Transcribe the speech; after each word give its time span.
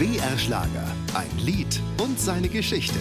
BR 0.00 0.38
Schlager. 0.38 0.86
Ein 1.12 1.28
Lied 1.36 1.78
und 1.98 2.18
seine 2.18 2.48
Geschichte. 2.48 2.98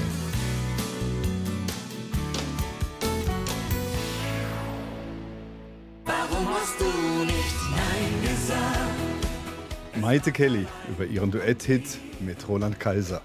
Warum 6.04 6.50
hast 6.50 6.78
du 6.78 7.24
nicht 7.24 7.56
Nein 7.72 8.22
gesagt? 8.22 10.02
Maite 10.02 10.34
Kelly 10.34 10.68
über 10.90 11.06
ihren 11.06 11.32
Duetthit 11.32 12.00
mit 12.20 12.46
Roland 12.50 12.78
Kaiser. 12.78 13.22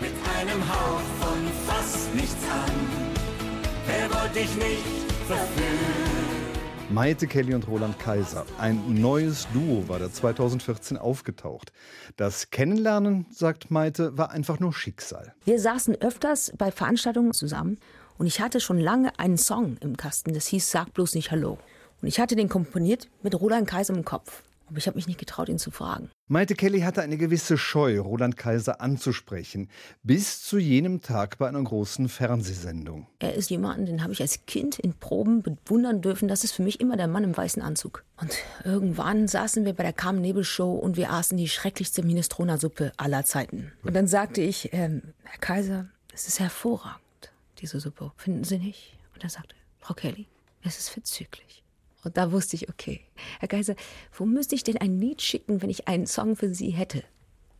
Mit 0.00 0.12
einem 0.38 0.62
Hauch 0.68 1.02
von 1.18 1.40
fast 1.66 2.14
nichts 2.14 2.44
an. 2.48 2.70
Wer 3.88 4.08
wollte 4.14 4.34
dich 4.34 4.54
nicht 4.54 5.12
verführen? 5.26 6.37
Maite 6.90 7.26
Kelly 7.26 7.54
und 7.54 7.68
Roland 7.68 7.98
Kaiser. 7.98 8.46
Ein 8.56 8.94
neues 8.94 9.46
Duo 9.52 9.86
war 9.88 9.98
da 9.98 10.10
2014 10.10 10.96
aufgetaucht. 10.96 11.70
Das 12.16 12.50
Kennenlernen, 12.50 13.26
sagt 13.30 13.70
Maite, 13.70 14.16
war 14.16 14.30
einfach 14.30 14.58
nur 14.58 14.72
Schicksal. 14.72 15.34
Wir 15.44 15.60
saßen 15.60 16.00
öfters 16.00 16.50
bei 16.56 16.70
Veranstaltungen 16.70 17.34
zusammen 17.34 17.78
und 18.16 18.26
ich 18.26 18.40
hatte 18.40 18.58
schon 18.58 18.78
lange 18.78 19.18
einen 19.18 19.36
Song 19.36 19.76
im 19.80 19.98
Kasten, 19.98 20.32
das 20.32 20.46
hieß 20.46 20.70
Sag 20.70 20.94
bloß 20.94 21.14
nicht 21.14 21.30
Hallo. 21.30 21.58
Und 22.00 22.08
ich 22.08 22.20
hatte 22.20 22.36
den 22.36 22.48
komponiert 22.48 23.08
mit 23.22 23.38
Roland 23.38 23.68
Kaiser 23.68 23.92
im 23.92 24.06
Kopf. 24.06 24.42
Aber 24.68 24.78
ich 24.78 24.86
habe 24.86 24.96
mich 24.96 25.06
nicht 25.06 25.18
getraut, 25.18 25.48
ihn 25.48 25.58
zu 25.58 25.70
fragen. 25.70 26.10
Maite 26.28 26.54
Kelly 26.54 26.80
hatte 26.80 27.00
eine 27.00 27.16
gewisse 27.16 27.56
Scheu, 27.56 28.00
Roland 28.00 28.36
Kaiser 28.36 28.82
anzusprechen, 28.82 29.70
bis 30.02 30.42
zu 30.42 30.58
jenem 30.58 31.00
Tag 31.00 31.38
bei 31.38 31.48
einer 31.48 31.62
großen 31.62 32.08
Fernsehsendung. 32.08 33.06
Er 33.18 33.34
ist 33.34 33.48
jemand, 33.48 33.88
den 33.88 34.02
habe 34.02 34.12
ich 34.12 34.20
als 34.20 34.44
Kind 34.46 34.78
in 34.78 34.92
Proben 34.92 35.42
bewundern 35.42 36.02
dürfen. 36.02 36.28
Das 36.28 36.44
ist 36.44 36.52
für 36.52 36.62
mich 36.62 36.80
immer 36.80 36.98
der 36.98 37.08
Mann 37.08 37.24
im 37.24 37.34
weißen 37.34 37.62
Anzug. 37.62 38.04
Und 38.20 38.36
irgendwann 38.64 39.26
saßen 39.26 39.64
wir 39.64 39.72
bei 39.72 39.84
der 39.84 39.94
Carmen 39.94 40.20
Nebel 40.20 40.44
Show 40.44 40.74
und 40.74 40.98
wir 40.98 41.10
aßen 41.10 41.38
die 41.38 41.48
schrecklichste 41.48 42.02
Minestrona-Suppe 42.02 42.92
aller 42.98 43.24
Zeiten. 43.24 43.72
Und 43.82 43.96
dann 43.96 44.06
sagte 44.06 44.42
ich, 44.42 44.72
ähm, 44.72 45.02
Herr 45.24 45.40
Kaiser, 45.40 45.86
es 46.12 46.28
ist 46.28 46.40
hervorragend, 46.40 47.00
diese 47.60 47.80
Suppe. 47.80 48.12
Finden 48.16 48.44
Sie 48.44 48.58
nicht? 48.58 48.98
Und 49.14 49.24
er 49.24 49.30
sagte, 49.30 49.54
Frau 49.78 49.94
Kelly, 49.94 50.26
es 50.62 50.78
ist 50.78 50.90
verzüglich. 50.90 51.62
Und 52.04 52.16
da 52.16 52.32
wusste 52.32 52.56
ich, 52.56 52.68
okay, 52.68 53.00
Herr 53.40 53.48
Kaiser, 53.48 53.74
wo 54.16 54.24
müsste 54.24 54.54
ich 54.54 54.64
denn 54.64 54.76
ein 54.76 55.00
Lied 55.00 55.20
schicken, 55.22 55.62
wenn 55.62 55.70
ich 55.70 55.88
einen 55.88 56.06
Song 56.06 56.36
für 56.36 56.54
Sie 56.54 56.70
hätte? 56.70 57.02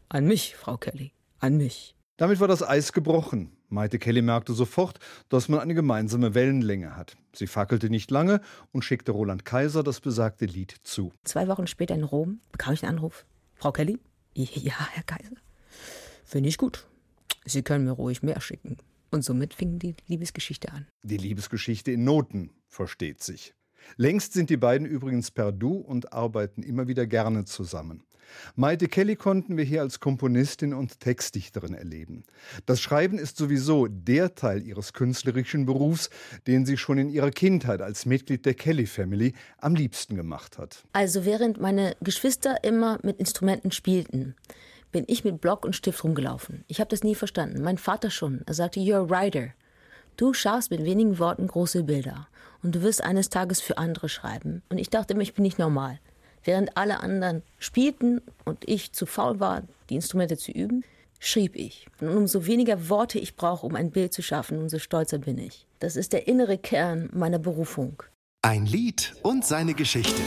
An 0.08 0.26
mich, 0.26 0.54
Frau 0.56 0.76
Kelly, 0.76 1.12
an 1.38 1.56
mich. 1.56 1.94
Damit 2.16 2.40
war 2.40 2.48
das 2.48 2.62
Eis 2.62 2.92
gebrochen. 2.92 3.52
Maite 3.68 3.98
Kelly 3.98 4.22
merkte 4.22 4.54
sofort, 4.54 4.98
dass 5.28 5.48
man 5.48 5.60
eine 5.60 5.74
gemeinsame 5.74 6.34
Wellenlänge 6.34 6.96
hat. 6.96 7.16
Sie 7.34 7.46
fackelte 7.46 7.90
nicht 7.90 8.10
lange 8.10 8.40
und 8.72 8.82
schickte 8.82 9.12
Roland 9.12 9.44
Kaiser 9.44 9.82
das 9.82 10.00
besagte 10.00 10.46
Lied 10.46 10.74
zu. 10.82 11.12
Zwei 11.24 11.46
Wochen 11.48 11.66
später 11.66 11.94
in 11.94 12.04
Rom 12.04 12.40
bekam 12.50 12.72
ich 12.72 12.82
einen 12.82 12.96
Anruf. 12.96 13.26
Frau 13.54 13.72
Kelly? 13.72 13.98
Ja, 14.34 14.88
Herr 14.92 15.02
Kaiser. 15.02 15.36
Finde 16.24 16.48
ich 16.48 16.58
gut. 16.58 16.86
Sie 17.44 17.62
können 17.62 17.84
mir 17.84 17.92
ruhig 17.92 18.22
mehr 18.22 18.40
schicken. 18.40 18.78
Und 19.10 19.22
somit 19.22 19.54
fing 19.54 19.78
die 19.78 19.94
Liebesgeschichte 20.06 20.70
an. 20.72 20.86
Die 21.02 21.16
Liebesgeschichte 21.16 21.92
in 21.92 22.04
Noten, 22.04 22.50
versteht 22.66 23.22
sich. 23.22 23.54
Längst 23.96 24.32
sind 24.32 24.50
die 24.50 24.56
beiden 24.56 24.86
übrigens 24.86 25.30
per 25.30 25.52
Du 25.52 25.76
und 25.76 26.12
arbeiten 26.12 26.62
immer 26.62 26.88
wieder 26.88 27.06
gerne 27.06 27.44
zusammen. 27.44 28.02
Maite 28.56 28.88
Kelly 28.88 29.16
konnten 29.16 29.56
wir 29.56 29.64
hier 29.64 29.82
als 29.82 30.00
Komponistin 30.00 30.74
und 30.74 31.00
Textdichterin 31.00 31.74
erleben. 31.74 32.24
Das 32.66 32.80
Schreiben 32.80 33.18
ist 33.18 33.36
sowieso 33.36 33.86
der 33.86 34.34
Teil 34.34 34.62
ihres 34.62 34.92
künstlerischen 34.92 35.66
Berufs, 35.66 36.10
den 36.46 36.66
sie 36.66 36.76
schon 36.76 36.98
in 36.98 37.08
ihrer 37.08 37.30
Kindheit 37.30 37.80
als 37.80 38.06
Mitglied 38.06 38.46
der 38.46 38.54
Kelly 38.54 38.86
Family 38.86 39.34
am 39.58 39.74
liebsten 39.74 40.16
gemacht 40.16 40.58
hat. 40.58 40.84
Also 40.92 41.24
während 41.24 41.60
meine 41.60 41.96
Geschwister 42.00 42.62
immer 42.64 42.98
mit 43.02 43.18
Instrumenten 43.18 43.72
spielten, 43.72 44.34
bin 44.92 45.04
ich 45.06 45.24
mit 45.24 45.40
Block 45.40 45.64
und 45.64 45.76
Stift 45.76 46.02
rumgelaufen. 46.02 46.64
Ich 46.66 46.80
habe 46.80 46.88
das 46.88 47.02
nie 47.02 47.14
verstanden. 47.14 47.62
Mein 47.62 47.78
Vater 47.78 48.10
schon. 48.10 48.42
Er 48.46 48.54
sagte, 48.54 48.80
you're 48.80 49.04
a 49.04 49.10
writer. 49.10 49.52
Du 50.18 50.34
schaffst 50.34 50.72
mit 50.72 50.84
wenigen 50.84 51.20
Worten 51.20 51.46
große 51.46 51.84
Bilder 51.84 52.26
und 52.64 52.74
du 52.74 52.82
wirst 52.82 53.04
eines 53.04 53.30
Tages 53.30 53.60
für 53.60 53.78
andere 53.78 54.08
schreiben. 54.08 54.62
Und 54.68 54.78
ich 54.78 54.90
dachte 54.90 55.14
immer, 55.14 55.22
ich 55.22 55.32
bin 55.32 55.44
nicht 55.44 55.60
normal. 55.60 56.00
Während 56.42 56.76
alle 56.76 56.98
anderen 56.98 57.42
spielten 57.60 58.20
und 58.44 58.68
ich 58.68 58.92
zu 58.92 59.06
faul 59.06 59.38
war, 59.38 59.62
die 59.88 59.94
Instrumente 59.94 60.36
zu 60.36 60.50
üben, 60.50 60.82
schrieb 61.20 61.54
ich. 61.54 61.86
Und 62.00 62.08
umso 62.08 62.46
weniger 62.46 62.88
Worte 62.88 63.20
ich 63.20 63.36
brauche, 63.36 63.64
um 63.64 63.76
ein 63.76 63.92
Bild 63.92 64.12
zu 64.12 64.22
schaffen, 64.22 64.58
umso 64.58 64.80
stolzer 64.80 65.18
bin 65.18 65.38
ich. 65.38 65.68
Das 65.78 65.94
ist 65.94 66.12
der 66.12 66.26
innere 66.26 66.58
Kern 66.58 67.10
meiner 67.12 67.38
Berufung. 67.38 68.02
Ein 68.42 68.66
Lied 68.66 69.14
und 69.22 69.46
seine 69.46 69.74
Geschichte. 69.74 70.20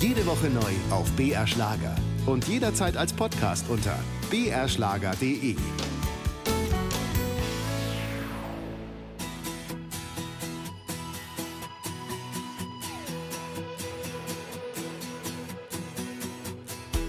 Jede 0.00 0.26
Woche 0.26 0.48
neu 0.48 0.72
auf 0.90 1.08
BR 1.12 1.46
Schlager 1.46 1.94
und 2.26 2.48
jederzeit 2.48 2.96
als 2.96 3.12
Podcast 3.12 3.70
unter 3.70 3.96
brschlager.de. 4.30 5.54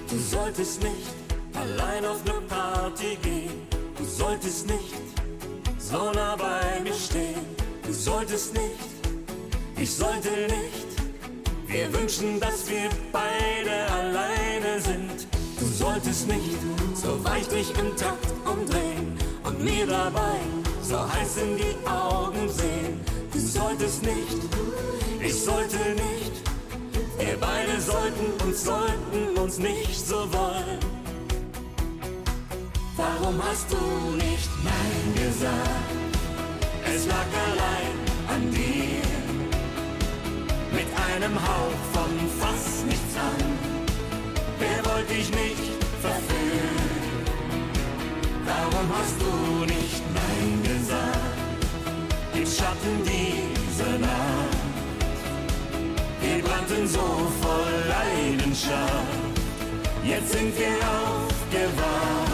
Du 0.09 0.17
solltest 0.17 0.81
nicht 0.81 1.13
allein 1.53 2.03
auf 2.03 2.23
ne 2.25 2.41
Party 2.47 3.15
gehen. 3.21 3.67
Du 3.95 4.03
solltest 4.03 4.65
nicht 4.65 4.95
so 5.77 6.11
nah 6.11 6.35
bei 6.35 6.79
mir 6.81 6.95
stehen. 6.95 7.45
Du 7.85 7.93
solltest 7.93 8.55
nicht, 8.55 8.89
ich 9.77 9.93
sollte 9.93 10.29
nicht. 10.29 10.89
Wir 11.67 11.93
wünschen, 11.93 12.39
dass 12.39 12.67
wir 12.67 12.89
beide 13.11 13.91
alleine 13.91 14.81
sind. 14.81 15.27
Du 15.59 15.65
solltest 15.65 16.27
nicht 16.27 16.57
so 16.95 17.23
weich 17.23 17.47
dich 17.47 17.69
im 17.77 17.95
Takt 17.95 18.33
umdrehen 18.45 19.15
und 19.43 19.63
mir 19.63 19.85
dabei 19.85 20.39
so 20.81 20.97
heiß 20.97 21.37
in 21.37 21.57
die 21.57 21.87
Augen 21.87 22.49
sehen. 22.49 22.99
Du 23.31 23.39
solltest 23.39 24.01
nicht, 24.01 24.41
ich 25.21 25.35
sollte 25.35 25.77
nicht. 25.77 26.48
Wir 27.29 27.37
beide 27.37 27.79
sollten 27.79 28.43
uns, 28.43 28.63
sollten 28.63 29.37
uns 29.37 29.59
nicht 29.59 30.03
so 30.03 30.15
wollen. 30.33 30.79
Warum 32.97 33.39
hast 33.43 33.71
du 33.71 34.15
nicht 34.15 34.49
Nein 34.63 35.13
gesagt? 35.13 35.99
Es 36.91 37.05
lag 37.05 37.29
allein 37.47 37.95
an 38.33 38.49
dir. 38.49 39.03
Mit 40.71 40.87
einem 41.07 41.35
Hauch 41.35 41.79
von 41.93 42.11
fast 42.39 42.87
nichts 42.87 43.15
an. 43.15 43.45
Wer 44.57 44.83
wollte 44.91 45.13
dich 45.13 45.29
nicht 45.29 45.83
verführen? 46.01 46.89
Warum 48.43 48.87
hast 48.97 49.17
du 49.21 49.65
nicht 49.65 50.01
Nein 50.15 50.63
gesagt? 50.63 51.19
Im 52.33 52.45
Schatten 52.47 53.03
dieser 53.05 53.99
Nacht. 53.99 54.08
Brannten 56.69 56.87
so 56.87 56.99
voll 57.41 57.83
Leidenschaft. 57.87 59.07
Jetzt 60.03 60.31
sind 60.31 60.57
wir 60.57 60.67
aufgewacht. 60.67 62.31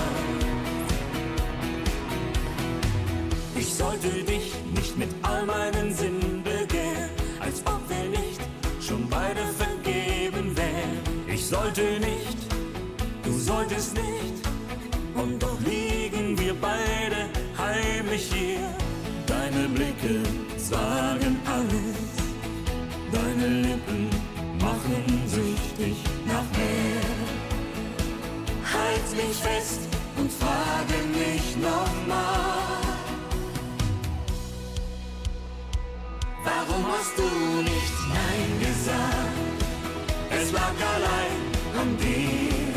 Ich 3.55 3.73
sollte 3.73 4.09
dich 4.09 4.53
nicht 4.73 4.97
mit 4.97 5.09
all 5.23 5.45
meinen 5.45 5.93
Sinnen 5.93 6.43
begehren, 6.43 7.09
als 7.39 7.61
ob 7.65 7.79
wir 7.87 8.09
nicht 8.09 8.41
schon 8.81 9.07
beide 9.09 9.41
vergeben 9.57 10.55
wären. 10.55 10.99
Ich 11.27 11.45
sollte 11.45 11.99
nicht, 11.99 12.37
du 13.23 13.31
solltest 13.31 13.93
nicht, 13.93 14.43
und 15.15 15.41
doch 15.41 15.59
liegen 15.61 16.37
wir 16.37 16.55
beide 16.59 17.29
heimlich 17.57 18.31
hier. 18.33 18.59
Deine 19.27 19.69
Blicke 19.69 20.21
sagen 20.57 21.39
alles, 21.45 21.95
deine 23.11 23.47
Lippen 23.61 24.24
machen 24.85 25.27
süchtig 25.27 25.97
nach 26.25 26.45
mehr. 26.57 27.01
Halt 28.73 29.07
mich 29.15 29.37
fest 29.37 29.81
und 30.17 30.31
frage 30.31 30.97
mich 31.13 31.55
nochmal. 31.57 32.65
Warum 36.43 36.85
hast 36.91 37.17
du 37.17 37.61
nicht 37.61 37.95
Nein 38.09 38.59
gesagt? 38.59 39.59
Es 40.29 40.51
lag 40.51 40.75
allein 40.95 41.35
an 41.81 41.97
dir. 41.97 42.75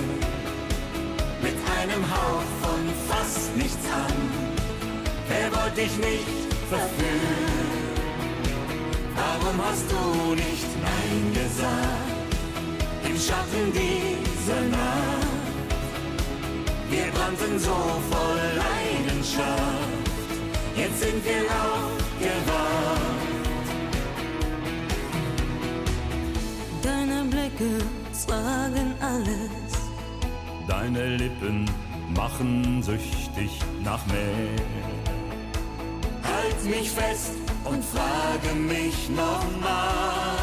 Mit 1.43 1.57
einem 1.79 2.05
Hauch 2.11 2.49
von 2.63 2.81
fast 3.09 3.57
nichts 3.57 3.87
an. 3.93 4.17
Wer 5.29 5.53
wollte 5.53 5.83
dich 5.83 5.97
nicht 5.99 6.55
verführen? 6.69 7.48
Warum 9.59 9.71
hast 9.73 9.91
du 9.91 10.35
nicht 10.37 10.69
Nein 10.81 11.35
gesagt? 11.35 12.31
Im 13.05 13.17
Schatten 13.17 13.73
dieser 13.73 14.61
Nacht. 14.71 15.27
Wir 16.89 17.07
brannten 17.11 17.59
so 17.59 17.75
voll 18.09 18.39
Leidenschaft. 18.57 19.89
Jetzt 20.77 21.01
sind 21.01 21.25
wir 21.25 21.43
aufgewacht. 21.65 23.09
Deine 26.81 27.25
Blicke 27.25 27.85
sagen 28.13 28.95
alles. 29.01 29.73
Deine 30.69 31.17
Lippen 31.17 31.69
machen 32.15 32.81
süchtig 32.81 33.59
nach 33.83 34.07
mehr. 34.07 35.28
Halt 36.59 36.71
mich 36.71 36.91
fest 36.91 37.33
und 37.65 37.85
frage 37.85 38.55
mich 38.57 39.09
nochmal, 39.11 40.39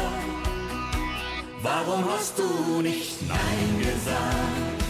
warum 1.62 2.04
hast 2.10 2.38
du 2.38 2.80
nicht 2.80 3.28
Nein 3.28 3.78
gesagt? 3.78 4.82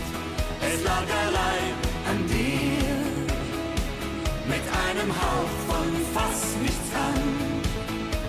Es 0.61 0.85
lag 0.85 1.07
allein 1.25 1.75
an 2.11 2.27
dir, 2.29 2.97
mit 4.47 4.65
einem 4.87 5.11
Hauch 5.11 5.55
von 5.67 5.89
fast 6.15 6.61
nichts 6.63 6.91
an. 6.95 7.21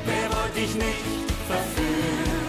Wer 0.05 0.25
wollte 0.35 0.59
ich 0.59 0.73
nicht 0.73 1.31
verführen? 1.47 2.47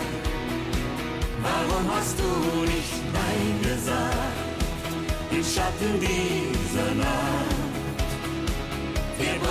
Warum 1.43 1.95
hast 1.95 2.19
du 2.19 2.61
nicht 2.63 2.97
Nein 3.13 3.71
gesagt? 3.71 4.39
Im 5.31 5.45
Schatten 5.45 6.01
dieser 6.01 6.95
Nacht, 6.95 7.58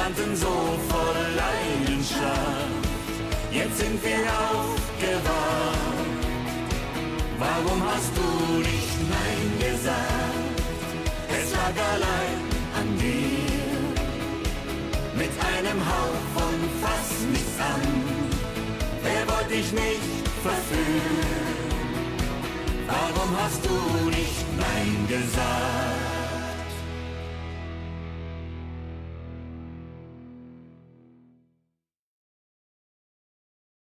brannten 0.07 0.35
so 0.35 0.47
voll 0.89 1.25
Leidenschaft. 1.35 2.21
Jetzt 3.51 3.77
sind 3.77 4.03
wir 4.03 4.19
aufgewacht. 4.51 5.87
Warum 7.39 7.81
hast 7.85 8.11
du 8.15 8.57
nicht 8.59 8.97
Nein 9.09 9.71
gesagt? 9.71 10.61
Es 11.29 11.51
lag 11.51 11.75
allein 11.93 12.37
an 12.79 12.97
dir. 12.97 13.77
Mit 15.15 15.31
einem 15.55 15.79
Hauch 15.85 16.23
von 16.35 16.55
fast 16.81 17.21
nichts 17.31 17.59
an. 17.59 17.81
Wer 19.03 19.27
wollte 19.27 19.55
dich 19.55 19.71
nicht 19.71 20.27
verführen? 20.43 21.57
Warum 22.87 23.29
hast 23.41 23.65
du 23.65 24.09
nicht 24.09 24.45
Nein 24.57 25.07
gesagt? 25.07 26.06